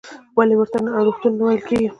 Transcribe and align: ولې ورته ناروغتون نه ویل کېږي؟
ولې 0.37 0.55
ورته 0.59 0.77
ناروغتون 0.87 1.33
نه 1.39 1.43
ویل 1.45 1.61
کېږي؟ 1.67 1.87